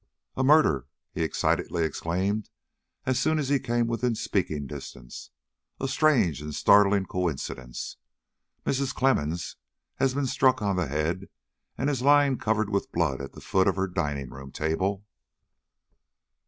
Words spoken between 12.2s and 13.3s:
covered with blood